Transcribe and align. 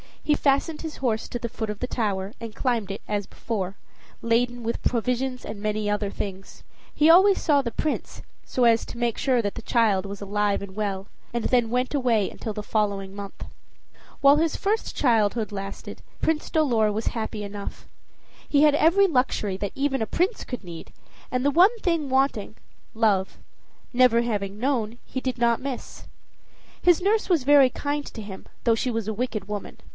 He 0.23 0.33
fastened 0.35 0.81
his 0.81 0.97
horse 0.97 1.27
to 1.27 1.37
the 1.39 1.49
foot 1.49 1.69
of 1.69 1.79
the 1.79 1.87
tower, 1.87 2.33
and 2.39 2.55
climbed 2.55 2.89
it, 2.89 3.01
as 3.07 3.25
before, 3.27 3.75
laden 4.21 4.63
with 4.63 4.81
provisions 4.81 5.43
and 5.43 5.61
many 5.61 5.89
other 5.89 6.09
things. 6.09 6.63
He 6.95 7.09
always 7.09 7.39
saw 7.41 7.61
the 7.61 7.69
Prince, 7.71 8.21
so 8.45 8.63
as 8.63 8.85
to 8.85 8.97
make 8.97 9.17
sure 9.17 9.41
that 9.41 9.55
the 9.55 9.61
child 9.61 10.05
was 10.05 10.21
alive 10.21 10.61
and 10.61 10.75
well, 10.75 11.07
and 11.33 11.45
then 11.45 11.69
went 11.69 11.93
away 11.93 12.29
until 12.29 12.53
the 12.53 12.63
following 12.63 13.15
month. 13.15 13.45
While 14.21 14.37
his 14.37 14.55
first 14.55 14.95
childhood 14.95 15.51
lasted 15.51 16.01
Prince 16.21 16.49
Dolor 16.49 16.91
was 16.91 17.07
happy 17.07 17.43
enough. 17.43 17.85
He 18.47 18.61
had 18.63 18.73
every 18.75 19.07
luxury 19.07 19.57
that 19.57 19.73
even 19.75 20.01
a 20.01 20.07
prince 20.07 20.43
could 20.45 20.63
need, 20.63 20.93
and 21.29 21.43
the 21.45 21.51
one 21.51 21.77
thing 21.79 22.09
wanting, 22.09 22.55
love, 22.95 23.37
never 23.91 24.21
having 24.21 24.57
known, 24.59 24.97
he 25.05 25.19
did 25.19 25.37
not 25.37 25.61
miss. 25.61 26.05
His 26.81 27.01
nurse 27.01 27.27
was 27.29 27.43
very 27.43 27.69
kind 27.69 28.05
to 28.07 28.21
him 28.21 28.47
though 28.63 28.75
she 28.75 28.89
was 28.89 29.07
a 29.07 29.13
wicked 29.13 29.47
woman. 29.47 29.77